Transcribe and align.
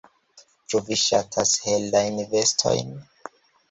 Ĉu 0.71 0.81
vi 0.87 0.97
ŝatas 1.03 1.53
helajn 1.69 2.21
vestojn? 2.35 2.95